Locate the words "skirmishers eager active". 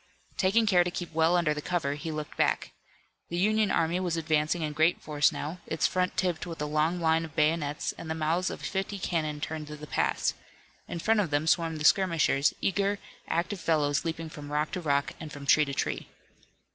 11.85-13.59